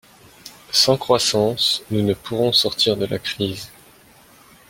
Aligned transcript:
Sans 0.71 0.97
croissance, 0.97 1.83
nous 1.91 2.01
ne 2.01 2.15
pourrons 2.15 2.51
sortir 2.53 2.97
de 2.97 3.05
la 3.05 3.19
crise. 3.19 3.69